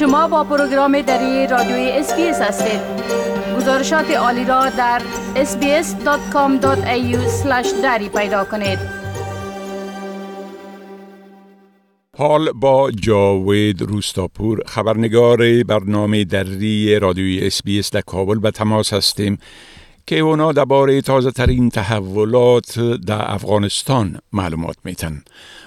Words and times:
شما 0.00 0.28
با 0.28 0.44
پروگرام 0.44 1.00
دری 1.00 1.46
رادیوی 1.46 1.90
SBS 1.90 2.40
هستید. 2.40 2.80
گزارشات 3.56 4.10
عالی 4.10 4.44
را 4.44 4.68
در 4.70 5.02
sbs.com.au 5.34 7.16
دری 7.82 8.08
پیدا 8.08 8.44
کنید. 8.44 8.78
حال 12.18 12.52
با 12.52 12.90
جاوید 12.90 13.82
روستاپور 13.82 14.62
خبرنگار 14.66 15.62
برنامه 15.62 16.24
دری 16.24 16.98
رادیوی 16.98 17.46
SBS 17.46 17.90
در 17.90 18.00
کابل 18.00 18.38
به 18.38 18.50
تماس 18.50 18.92
هستیم 18.92 19.38
که 20.06 20.18
اونا 20.18 20.52
درباره 20.52 21.00
تازه 21.00 21.30
ترین 21.30 21.70
تحولات 21.70 22.78
در 23.06 23.32
افغانستان 23.34 24.18
معلومات 24.32 24.76
میتن. 24.84 25.22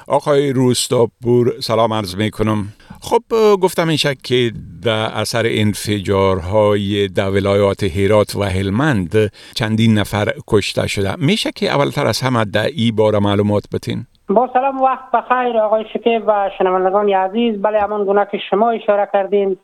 آقای 0.08 0.54
روستاپور 0.54 1.54
سلام 1.62 1.94
عرض 1.94 2.16
می‌کنم. 2.16 2.74
خب 3.10 3.24
گفتم 3.64 3.88
این 3.88 3.98
شک 3.98 4.18
که 4.24 4.52
در 4.86 5.08
اثر 5.22 5.44
انفجارهای 5.46 7.08
در 7.08 7.30
ولایات 7.30 7.84
هرات 7.84 8.36
و 8.36 8.44
هلمند 8.44 9.14
چندین 9.56 9.94
نفر 10.00 10.26
کشته 10.48 10.88
شده. 10.88 11.10
میشه 11.18 11.50
که 11.56 11.66
اولتر 11.76 12.08
از 12.08 12.22
همه 12.22 12.46
در 12.46 12.68
ای 12.76 12.92
بار 12.92 13.20
معلومات 13.20 13.64
بتین؟ 13.74 14.00
با 14.30 14.50
سلام 14.54 14.82
وقت 14.82 15.12
بخیر 15.14 15.58
آقای 15.58 15.86
شکیب 15.94 16.24
و 16.28 16.50
شنوندگان 16.58 17.10
عزیز. 17.10 17.62
بله 17.62 17.80
همان 17.80 18.06
گونه 18.06 18.28
که 18.32 18.38
شما 18.50 18.72
اشاره 18.72 19.10
کردین 19.14 19.58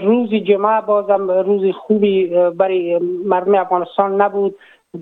روز 0.00 0.30
جمعه 0.34 0.80
بازم 0.80 1.30
روز 1.30 1.74
خوبی 1.74 2.26
برای 2.56 2.98
مردم 3.24 3.54
افغانستان 3.54 4.20
نبود. 4.20 4.54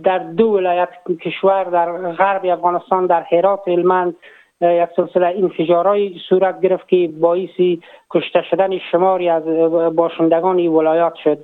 در 0.05 0.19
دو 0.19 0.47
ولایت 0.47 0.89
کشور 1.25 1.65
در 1.65 2.13
غرب 2.13 2.45
افغانستان 2.45 3.07
در 3.07 3.27
هرات 3.33 3.61
هلمند 3.69 4.15
یک 4.61 4.89
سلسله 4.97 5.27
انفجارهای 5.27 6.15
صورت 6.29 6.61
گرفت 6.61 6.89
که 6.89 7.11
باعث 7.21 7.61
کشته 8.11 8.43
شدن 8.51 8.79
شماری 8.93 9.29
از 9.29 9.43
باشندگان 9.97 10.67
ولایات 10.67 11.15
شد. 11.25 11.39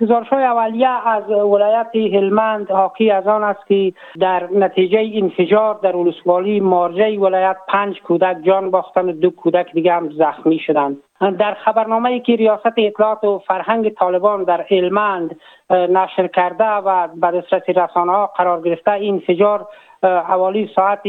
گزارش 0.00 0.28
های 0.28 0.44
اولیه 0.44 1.08
از 1.08 1.30
ولایت 1.30 1.90
هلمند 1.94 2.70
حاکی 2.70 3.10
از 3.10 3.26
آن 3.26 3.44
است 3.44 3.66
که 3.66 3.92
در 4.20 4.48
نتیجه 4.52 5.10
انفجار 5.14 5.78
در 5.82 5.96
ولسوالی 5.96 6.60
مارجه 6.60 7.18
ولایت 7.18 7.56
پنج 7.68 8.00
کودک 8.00 8.36
جان 8.42 8.70
باختن 8.70 9.08
و 9.08 9.12
دو 9.12 9.30
کودک 9.30 9.72
دیگه 9.72 9.92
هم 9.92 10.10
زخمی 10.10 10.58
شدند. 10.58 10.96
در 11.38 11.54
خبرنامه 11.54 12.10
ای 12.10 12.20
که 12.20 12.36
ریاست 12.36 12.72
اطلاعات 12.76 13.24
و 13.24 13.38
فرهنگ 13.38 13.88
طالبان 13.88 14.44
در 14.44 14.66
هلمند 14.70 15.36
نشر 15.70 16.26
کرده 16.26 16.64
و 16.64 17.08
به 17.08 17.30
دسترسی 17.30 17.72
رسانه 17.72 18.12
ها 18.12 18.26
قرار 18.26 18.62
گرفته 18.62 18.92
این 18.92 19.14
انفجار 19.14 19.66
حوالی 20.02 20.70
ساعت 20.76 21.00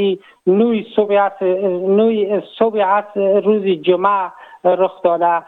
نوی 0.48 0.86
صبح 2.58 3.02
روز 3.44 3.66
جمعه 3.66 4.32
رخ 4.64 5.02
داده 5.02 5.44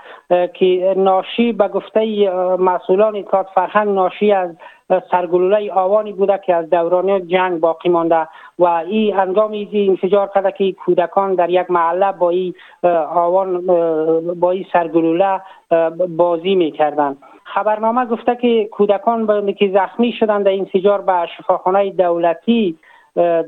که 0.54 0.94
ناشی 0.98 1.54
به 1.54 1.68
گفته 1.68 2.30
مسئولان 2.60 3.16
اطلاعات 3.16 3.48
فرهنگ 3.56 3.90
ناشی 3.90 4.32
از 4.32 4.50
سرگلوله 5.12 5.74
آوانی 5.74 6.14
بوده 6.14 6.40
که 6.46 6.56
از 6.56 6.70
دوران 6.70 7.28
جنگ 7.28 7.60
باقی 7.60 7.90
مانده 7.90 8.28
و 8.60 8.66
این 8.66 9.20
انگام 9.20 9.52
ایزی 9.52 9.88
انفجار 9.90 10.32
کرده 10.36 10.52
که 10.52 10.72
کودکان 10.72 11.36
در 11.36 11.50
یک 11.50 11.72
محله 11.72 12.12
با 12.12 12.30
این 12.30 12.54
آوان 13.10 13.66
با 14.40 14.52
این 14.52 14.66
سرگلوله 14.74 15.42
بازی 16.18 16.56
می‌کردند. 16.56 17.18
خبرنامه 17.44 18.06
گفته 18.06 18.36
که 18.36 18.66
کودکان 18.66 19.54
که 19.54 19.72
زخمی 19.74 20.12
شدند 20.12 20.46
در 20.46 20.52
انفجار 20.52 21.02
به 21.02 21.28
شفاخانه 21.38 21.92
دولتی 21.92 22.78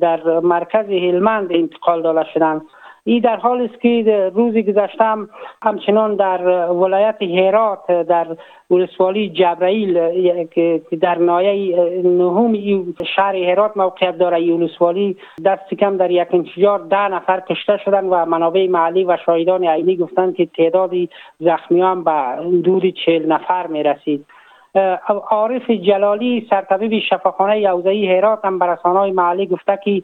در 0.02 0.40
مرکز 0.40 0.86
هلمند 0.86 1.52
انتقال 1.52 2.02
داده 2.02 2.24
شدند. 2.34 2.62
ای 3.04 3.20
در 3.20 3.36
حال 3.36 3.62
است 3.62 3.82
که 3.82 4.32
روزی 4.36 4.64
گذشتم 4.64 5.30
همچنان 5.64 6.16
در 6.16 6.42
ولایت 6.72 7.22
هرات 7.22 7.92
در 7.92 8.28
ولسوالی 8.72 9.30
جبرائیل 9.30 9.94
که 10.44 10.82
در 11.02 11.18
نایه 11.18 11.76
نهم 12.04 12.94
شهر 13.16 13.36
هرات 13.36 13.78
موقعیت 13.78 14.18
داره 14.18 14.38
ای 14.38 14.52
ولسوالی 14.52 15.18
دست 15.46 15.74
کم 15.74 15.98
در 15.98 16.12
یک 16.12 16.28
انفجار 16.34 16.80
ده 16.80 17.08
نفر 17.08 17.40
کشته 17.40 17.78
شدن 17.86 18.06
و 18.06 18.26
منابع 18.26 18.68
محلی 18.68 19.04
و 19.04 19.18
شاهدان 19.26 19.68
عینی 19.68 19.98
گفتند 19.98 20.36
که 20.36 20.46
تعدادی 20.46 21.10
زخمیان 21.40 22.04
به 22.04 22.12
حدود 22.12 22.94
چهل 23.06 23.26
نفر 23.26 23.68
می 23.68 23.84
رسید 23.84 24.26
عارف 25.30 25.70
جلالی 25.70 26.48
سرطبیب 26.50 27.02
شفاخانه 27.10 27.62
یوزهی 27.62 28.16
هرات 28.16 28.40
هم 28.46 28.60
به 28.60 28.66
های 28.84 29.12
محلی 29.12 29.48
گفته 29.48 29.80
که 29.84 30.04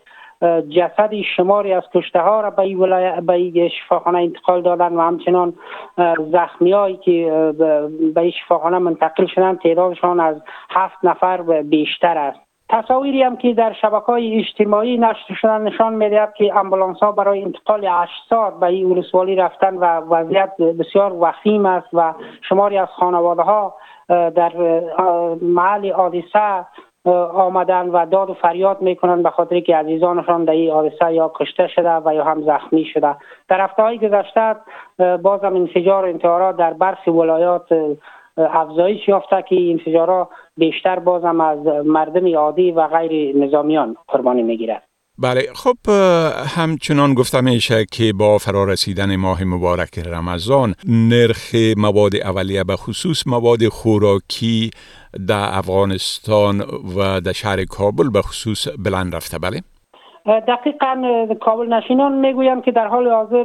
جسد 0.70 1.14
شماری 1.36 1.74
از 1.74 1.84
کشته 1.94 2.20
ها 2.20 2.42
را 2.42 2.50
به 2.50 3.34
این 3.34 3.70
شفاخانه 3.70 4.18
انتقال 4.18 4.62
دادن 4.62 4.94
و 4.94 5.02
همچنان 5.02 5.54
زخمی 6.32 6.72
هایی 6.72 6.98
که 6.98 7.54
به 8.16 8.22
این 8.22 8.32
شفاخانه 8.32 8.78
منتقل 8.78 9.26
شدن 9.26 9.56
تعدادشان 9.56 10.20
از 10.20 10.36
هفت 10.70 10.98
نفر 11.04 11.62
بیشتر 11.62 12.18
است. 12.18 12.40
تصاویری 12.70 13.24
هم 13.24 13.38
که 13.38 13.54
در 13.54 13.74
شبکه 13.74 14.06
های 14.06 14.40
اجتماعی 14.40 14.98
نشر 14.98 15.34
شدن 15.42 15.62
نشان 15.62 15.94
می‌دهد 15.94 16.34
که 16.34 16.56
امبولانس 16.56 17.00
ها 17.00 17.12
برای 17.12 17.44
انتقال 17.44 17.88
اجساد 17.88 18.60
به 18.60 18.66
این 18.66 18.92
ولسوالی 18.92 19.36
رفتن 19.36 19.78
و 19.78 19.86
وضعیت 19.86 20.58
بسیار 20.58 21.14
وخیم 21.14 21.66
است 21.66 21.88
و 21.94 22.14
شماری 22.50 22.78
از 22.78 22.88
خانواده 22.88 23.42
ها 23.42 23.74
در 24.10 24.82
محل 25.42 25.92
حادثه 25.92 26.66
آمدن 27.14 27.90
و 27.90 28.06
داد 28.06 28.30
و 28.30 28.34
فریاد 28.34 28.82
می‌کنند 28.82 29.24
به 29.24 29.30
خاطر 29.30 29.60
که 29.60 29.76
عزیزانشان 29.76 30.46
در 30.46 30.54
این 30.54 30.72
حادثه 30.72 31.14
یا 31.14 31.32
کشته 31.36 31.68
شده 31.68 31.96
و 31.96 32.14
یا 32.16 32.24
هم 32.24 32.42
زخمی 32.42 32.86
شده. 32.86 33.16
در 33.48 33.62
هفته 33.62 33.84
های 33.84 33.98
گذشته 33.98 34.56
بازم 35.22 35.56
انفجار 35.56 36.06
انتحارات 36.06 36.58
در 36.58 36.74
برخی 36.74 37.12
ولایات 37.12 37.68
افزایش 38.38 39.08
یافته 39.08 39.42
که 39.42 39.72
انفجارات 39.72 40.28
بیشتر 40.58 41.00
بازم 41.00 41.42
از 41.42 41.66
مردم 41.86 42.38
عادی 42.38 42.72
و 42.72 42.88
غیر 42.88 43.38
نظامیان 43.38 43.96
قربانی 44.08 44.44
می‌گیرد. 44.44 44.87
بله 45.20 45.42
خب 45.56 45.92
همچنان 46.58 47.14
گفته 47.14 47.42
میشه 47.42 47.86
که 47.92 48.14
با 48.14 48.38
فرارسیدن 48.38 49.16
ماه 49.16 49.44
مبارک 49.44 50.00
رمضان 50.00 50.76
نرخ 50.88 51.56
مواد 51.78 52.16
اولیه 52.16 52.64
به 52.64 52.76
خصوص 52.76 53.28
مواد 53.28 53.68
خوراکی 53.68 54.72
در 55.28 55.50
افغانستان 55.52 56.62
و 56.98 57.22
در 57.22 57.32
شهر 57.32 57.66
کابل 57.66 58.10
به 58.10 58.22
خصوص 58.22 58.68
بلند 58.86 59.16
رفته 59.16 59.40
بله؟ 59.40 59.62
دقیقا 60.26 61.28
کابل 61.42 61.74
نشینان 61.74 62.14
می‌گویند 62.14 62.64
که 62.64 62.72
در 62.72 62.88
حال 62.88 63.08
حاضر 63.08 63.44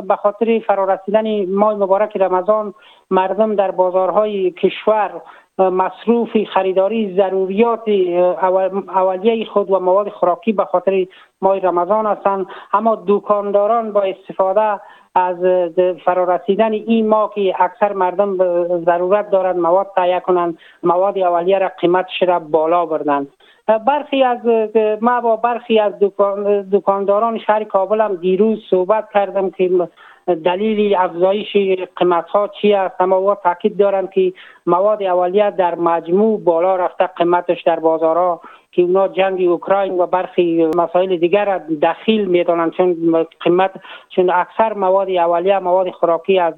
به 0.00 0.16
خاطر 0.16 0.60
فرارسیدن 0.66 1.44
ماه 1.44 1.74
مبارک 1.74 2.16
رمضان 2.16 2.74
مردم 3.10 3.54
در 3.54 3.70
بازارهای 3.70 4.50
کشور 4.50 5.22
مصروف 5.58 6.28
خریداری 6.54 7.16
ضروریات 7.16 7.88
اولیه 8.88 9.44
خود 9.44 9.70
و 9.70 9.78
مواد 9.78 10.08
خوراکی 10.08 10.52
به 10.52 10.64
خاطر 10.64 11.06
ماه 11.42 11.58
رمضان 11.58 12.06
هستند. 12.06 12.46
اما 12.72 13.02
دکانداران 13.06 13.92
با 13.92 14.02
استفاده 14.02 14.80
از 15.14 15.36
فرارسیدن 16.04 16.72
این 16.72 17.08
ماه 17.08 17.32
که 17.34 17.54
اکثر 17.58 17.92
مردم 17.92 18.36
ضرورت 18.84 19.30
دارند 19.30 19.56
مواد 19.56 19.90
تهیه 19.96 20.20
کنند 20.20 20.58
مواد 20.82 21.18
اولیه 21.18 21.58
را 21.58 21.70
قیمتش 21.80 22.22
را 22.22 22.38
بالا 22.38 22.86
بردند. 22.86 23.28
برخی 23.86 24.22
از 24.22 24.38
ما 25.00 25.20
با 25.20 25.36
برخی 25.36 25.78
از 25.78 25.92
دکانداران 26.72 27.38
شهر 27.38 27.64
کابل 27.64 28.00
هم 28.00 28.14
دیروز 28.14 28.58
صحبت 28.70 29.08
کردم 29.14 29.50
که 29.50 29.88
دلیل 30.34 30.94
افزایش 30.94 31.56
قیمت 31.96 32.28
ها 32.28 32.48
چی 32.60 32.72
است؟ 32.74 32.94
اما 33.00 33.16
او 33.16 33.34
تاکید 33.34 33.76
دارند 33.76 34.10
که 34.10 34.32
مواد 34.66 35.02
اولیه 35.02 35.50
در 35.50 35.74
مجموع 35.74 36.40
بالا 36.44 36.76
رفته 36.76 37.06
قیمتش 37.06 37.62
در 37.62 37.80
بازارها 37.80 38.40
که 38.72 38.82
اونا 38.82 39.08
جنگ 39.08 39.48
اوکراین 39.48 40.00
و 40.00 40.06
برخی 40.06 40.64
مسائل 40.76 41.16
دیگر 41.16 41.58
دخیل 41.58 42.24
می‌دانند. 42.24 42.72
چون 42.72 43.26
قیمت 43.40 43.70
چون 44.08 44.30
اکثر 44.30 44.72
مواد 44.72 45.10
اولیه 45.10 45.58
مواد 45.58 45.90
خوراکی 45.90 46.38
از 46.38 46.54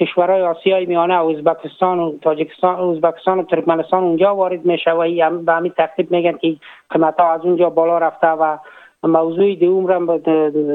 کشورهای 0.00 0.42
آسیای 0.42 0.86
میانه 0.86 1.14
ازبکستان 1.14 1.98
و 1.98 2.18
تاجیکستان 2.22 2.80
ازبکستان 2.80 3.38
و 3.38 3.42
ترکمنستان 3.42 4.02
اونجا 4.04 4.34
وارد 4.34 4.64
میشه 4.64 4.90
و 4.90 5.30
به 5.30 5.52
همین 5.52 5.72
ترتیب 5.72 6.10
میگن 6.10 6.32
که 6.32 6.56
قیمت 6.90 7.20
ها 7.20 7.32
از 7.32 7.40
اونجا 7.44 7.70
بالا 7.70 7.98
رفته 7.98 8.26
و 8.26 8.58
موضوع 9.02 9.54
دوم 9.54 10.20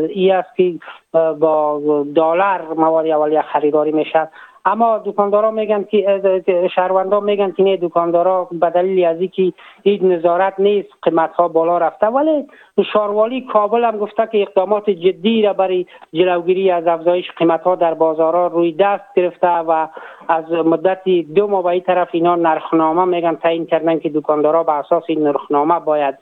ای 0.09 0.31
است 0.31 0.55
که 0.55 0.73
با 1.13 1.81
دلار 2.15 2.73
مواد 2.77 3.07
اولیه 3.07 3.41
خریداری 3.41 3.91
می‌شد 3.91 4.29
اما 4.65 5.01
دکاندارا 5.05 5.51
میگن 5.51 5.83
که 5.83 6.41
شهروندا 6.75 7.19
میگن 7.19 7.51
که 7.51 7.63
نه 7.63 7.77
دکاندارا 7.77 8.47
به 8.51 8.69
دلیل 8.69 9.05
از 9.05 9.19
اینکه 9.19 9.53
هیچ 9.83 10.01
نظارت 10.01 10.53
نیست 10.59 10.89
قیمت 11.01 11.33
ها 11.33 11.47
بالا 11.47 11.77
رفته. 11.77 12.07
ولی 12.07 12.47
شاروالی 12.93 13.41
کابل 13.41 13.83
هم 13.83 13.97
گفته 13.97 14.27
که 14.31 14.41
اقدامات 14.41 14.89
جدی 14.89 15.41
را 15.41 15.53
برای 15.53 15.85
جلوگیری 16.13 16.71
از 16.71 16.87
افزایش 16.87 17.31
قیمت 17.31 17.63
ها 17.63 17.75
در 17.75 17.93
بازارها 17.93 18.47
روی 18.47 18.71
دست 18.71 19.13
گرفته 19.15 19.47
و 19.47 19.87
از 20.27 20.51
مدت 20.51 21.03
دو 21.35 21.47
ماه 21.47 21.63
به 21.63 21.79
طرف 21.79 22.09
اینا 22.11 22.35
نرخنامه 22.35 23.05
میگن 23.05 23.35
تعیین 23.35 23.65
کردن 23.65 23.99
که 23.99 24.09
دکاندارا 24.09 24.63
به 24.63 24.71
اساس 24.71 25.03
این 25.07 25.23
نرخنامه 25.23 25.79
باید 25.79 26.15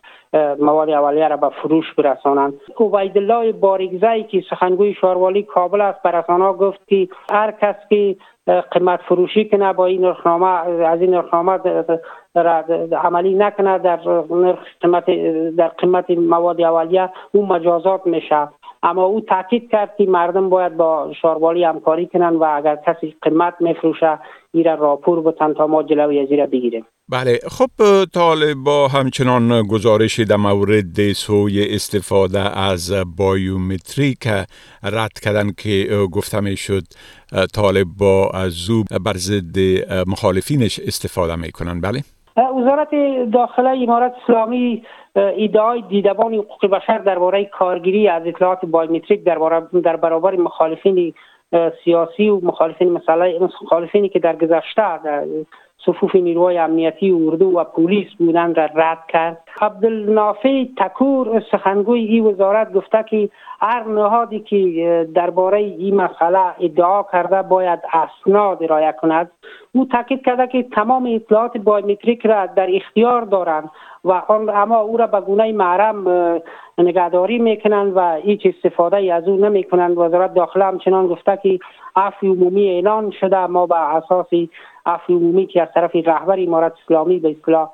مواد 0.60 0.90
اولیه 0.90 1.28
را 1.28 1.38
به 1.38 1.50
فروش 1.50 1.94
برسانند. 1.94 2.54
عبید 2.80 3.18
الله 3.18 3.52
باریگزی 3.52 4.24
که 4.24 4.44
سخنگوی 4.50 4.94
شاروالی 4.94 5.44
کابل 5.44 5.82
است 5.82 6.02
برسانا 6.02 6.54
گفت 6.54 6.88
که 6.88 7.08
هر 7.32 7.52
کس 7.52 7.76
که 7.90 8.16
قیمت 8.72 9.00
فروشی 9.02 9.50
کنه 9.50 9.74
با 9.74 9.86
این 9.86 10.02
نرخنامه 10.02 10.48
از 10.86 11.02
این 11.02 11.14
نرخنامه 11.14 11.60
عملی 13.04 13.34
نکنه 13.34 13.78
در 13.78 14.00
قیمت 14.82 15.06
در 15.58 15.68
قیمت 15.68 16.10
مواد 16.10 16.62
اولیه 16.62 17.10
او 17.32 17.46
مجازات 17.46 18.06
میشه. 18.06 18.48
اما 18.84 19.04
او 19.04 19.22
تاکید 19.22 19.72
کرد 19.72 19.96
که 19.98 20.06
مردم 20.06 20.50
باید 20.50 20.78
با 20.78 21.14
شاروالی 21.22 21.64
همکاری 21.64 22.08
کنند 22.08 22.36
و 22.36 22.44
اگر 22.44 22.76
کسی 22.88 23.16
قیمت 23.22 23.54
میفروشه 23.60 24.20
ایره 24.54 24.76
راپور 24.76 25.22
بتن 25.22 25.54
تا 25.54 25.68
ما 25.68 25.84
جلوی 25.84 26.20
از 26.20 26.50
بگیریم 26.50 26.86
بله 27.10 27.40
خب 27.48 27.70
طالبا 28.14 28.88
همچنان 28.88 29.64
گزارش 29.64 30.20
در 30.20 30.36
مورد 30.36 31.12
سوی 31.12 31.76
استفاده 31.76 32.60
از 32.60 32.94
بایومتریک 33.18 34.28
رد 34.84 35.14
کردن 35.24 35.52
که 35.58 36.08
گفته 36.12 36.40
می 36.40 36.58
شد 36.58 36.84
طالب 37.54 37.88
با 38.00 38.32
زوب 38.50 38.88
بر 39.06 39.14
ضد 39.14 39.60
مخالفینش 40.08 40.80
استفاده 40.80 41.36
می‌کنن. 41.36 41.82
بله. 41.82 42.04
وزارت 42.38 42.90
داخله 43.32 43.70
امارت 43.70 44.16
اسلامی 44.24 44.84
ادعای 45.16 45.82
دیدبان 45.82 46.34
حقوق 46.34 46.66
بشر 46.66 46.98
درباره 46.98 47.46
کارگیری 47.46 48.08
از 48.08 48.24
اطلاعات 48.28 48.66
بایومتریک 48.66 49.24
در, 49.24 49.96
برابر 49.96 50.36
مخالفین 50.36 51.14
سیاسی 51.84 52.30
و 52.30 52.40
مخالفین 52.46 52.92
مثلا 52.92 53.32
مخالفینی 53.62 54.10
که 54.10 54.20
در 54.20 54.36
گذشته 54.36 55.04
در 55.04 55.24
صفوف 55.86 56.16
نیروهای 56.16 56.58
امنیتی 56.58 57.12
اردو 57.12 57.46
و 57.46 57.64
پلیس 57.64 58.08
بودن 58.18 58.56
را 58.56 58.66
رد 58.66 59.06
کرد. 59.08 59.38
عبدالنافع 59.62 60.66
تکور 60.78 61.44
سخنگوی 61.52 62.00
این 62.00 62.26
وزارت 62.26 62.74
گفته 62.74 63.06
که 63.10 63.30
هر 63.62 63.84
نهادی 63.84 64.40
که 64.40 65.08
درباره 65.16 65.58
این 65.58 65.96
مسئله 65.96 66.40
ادعا 66.60 67.04
کرده 67.04 67.42
باید 67.42 67.80
اسناد 67.94 68.64
رایه 68.64 68.96
کند. 69.02 69.32
او 69.72 69.86
تاکید 69.86 70.26
کرده 70.26 70.48
که 70.48 70.64
تمام 70.64 71.10
اطلاعات 71.16 71.58
بایومتریک 71.58 72.26
را 72.26 72.46
در 72.46 72.70
اختیار 72.76 73.22
دارند 73.22 73.70
و 74.06 74.22
اما 74.54 74.78
او 74.78 74.98
را 74.98 75.08
به 75.08 75.22
گونه 75.22 75.52
محرم 75.52 76.08
نگهداری 76.82 77.40
می‌کنند 77.40 77.94
و 77.96 78.16
هیچ 78.16 78.46
استفاده 78.46 79.14
از 79.14 79.28
او 79.28 79.36
نمی‌کنند. 79.38 79.98
وزارت 79.98 80.34
داخله 80.34 80.66
همچنان 80.66 81.08
گفته 81.08 81.40
که 81.44 81.60
عفو 81.96 82.28
عمومی 82.28 82.70
اعلان 82.70 83.12
شده. 83.12 83.46
ما 83.46 83.66
به 83.66 83.96
اساس 83.96 84.28
عفو 84.86 85.14
عمومی 85.14 85.46
که 85.46 85.62
از 85.62 85.68
طرف 85.74 85.96
رهبر 85.96 86.40
امارت 86.40 86.74
اسلامی 86.84 87.20
به 87.20 87.32
اصطلاح 87.32 87.70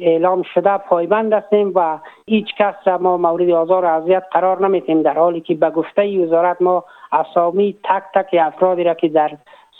اعلام 0.00 0.42
شده 0.42 0.78
پایبند 0.78 1.32
هستیم 1.32 1.72
و 1.74 1.98
هیچ 2.26 2.46
کس 2.58 2.74
را 2.86 2.98
ما 2.98 3.16
مورد 3.16 3.50
آزار 3.50 3.84
و 3.84 3.88
اذیت 3.88 4.22
قرار 4.32 4.68
نمیتیم 4.68 5.02
در 5.02 5.18
حالی 5.18 5.40
که 5.40 5.54
به 5.54 5.70
گفته 5.70 6.22
وزارت 6.22 6.62
ما 6.62 6.84
اسامی 7.12 7.76
تک 7.84 8.02
تک 8.14 8.36
افرادی 8.40 8.84
را 8.84 8.94
که 8.94 9.08
در 9.08 9.30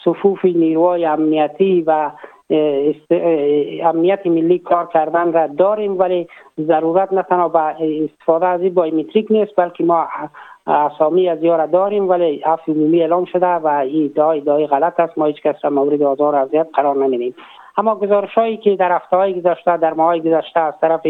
صفوف 0.04 0.44
نیروهای 0.44 1.04
امنیتی 1.04 1.84
و 1.86 2.10
امنیت 3.82 4.26
ملی 4.26 4.58
کار 4.58 4.88
کردن 4.94 5.32
را 5.32 5.46
داریم 5.46 5.98
ولی 5.98 6.28
ضرورت 6.60 7.12
نه 7.12 7.22
تنها 7.22 7.48
به 7.48 7.58
استفاده 8.04 8.46
از 8.46 8.74
بایومتریک 8.74 9.26
نیست 9.30 9.56
بلکه 9.56 9.84
ما 9.84 10.06
اسامی 10.66 11.28
از 11.28 11.42
یارا 11.42 11.66
داریم 11.66 12.08
ولی 12.08 12.36
عفو 12.36 12.72
اعلام 12.94 13.24
شده 13.24 13.46
و 13.46 13.66
این 13.66 14.04
ادعای 14.04 14.40
ادعای 14.40 14.66
غلط 14.66 15.00
است. 15.00 15.18
ما 15.18 15.26
هیچ 15.26 15.42
کس 15.42 15.56
را 15.62 15.70
مورد 15.70 16.02
آزار 16.02 16.34
و 16.34 16.38
اذیت 16.38 16.66
قرار 16.74 16.96
نمیدیم. 16.96 17.34
اما 17.78 17.94
گزارش 17.94 18.34
هایی 18.34 18.56
که 18.56 18.76
در 18.76 18.92
هفته 18.92 19.16
های 19.16 19.40
گذشته 19.40 19.76
در 19.76 19.92
ماه 19.94 20.18
گذشته 20.18 20.60
از 20.60 20.74
طرف 20.80 21.00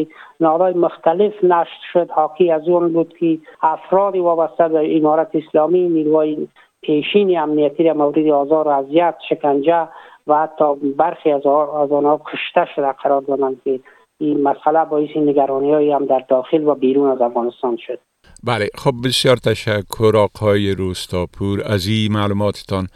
نهادهای 0.40 0.74
مختلف 0.74 1.44
نشر 1.44 1.80
شد 1.92 2.10
حاکی 2.10 2.50
از 2.52 2.68
اون 2.68 2.92
بود 2.92 3.18
که 3.18 3.38
افرادی 3.62 4.18
وابسته 4.18 4.68
به 4.68 4.96
امارت 4.96 5.30
اسلامی 5.34 5.88
نیروهای 5.88 6.48
پیشین 6.82 7.38
امنیتی 7.38 7.84
را 7.84 7.94
مورد 7.94 8.28
آزار 8.28 8.68
و 8.68 8.70
اذیت 8.70 9.14
شکنجه 9.28 9.88
و 10.26 10.34
حتی 10.34 10.74
برخی 10.98 11.30
از 11.30 11.46
آنها 11.46 12.20
کشته 12.24 12.66
شده 12.76 12.92
قرار 12.92 13.20
دادند 13.20 13.60
که 13.64 13.80
این 14.18 14.42
مسئله 14.42 14.84
باعث 14.84 15.08
نگرانی 15.16 15.92
هم 15.92 16.06
در 16.06 16.24
داخل 16.28 16.64
و 16.64 16.74
بیرون 16.74 17.10
از 17.10 17.20
افغانستان 17.20 17.78
شد. 17.86 17.98
بله 18.44 18.68
خب 18.74 18.92
بسیار 19.04 19.36
تشکر 19.36 20.12
آقای 20.16 20.74
روستاپور. 20.74 21.62
از 21.66 21.86
این 21.86 22.12
معلوماتتان 22.12 22.86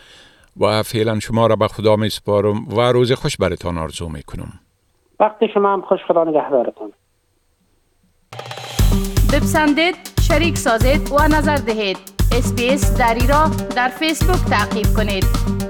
و 0.61 0.83
فعلا 0.83 1.19
شما 1.19 1.47
را 1.47 1.57
به 1.57 1.69
خدا 1.69 1.97
می 1.97 2.09
سپارم 2.09 2.69
و 2.77 2.81
روز 2.81 3.13
خوش 3.13 3.37
برتان 3.37 3.79
آرزو 3.79 4.09
می 4.09 4.23
کنم 4.23 4.53
وقت 5.21 5.47
شما 5.55 5.73
هم 5.73 5.81
خوش 5.81 6.01
خدا 6.09 6.25
نگهدارتان. 6.25 6.93
بپسندید 9.33 9.95
شریک 10.29 10.57
سازید 10.57 11.13
و 11.13 11.29
نظر 11.37 11.57
دهید. 11.57 11.97
اسپیس 12.39 12.99
دری 12.99 13.27
را 13.27 13.51
در 13.77 13.89
فیسبوک 13.89 14.51
تعقیب 14.51 14.87
کنید. 14.97 15.70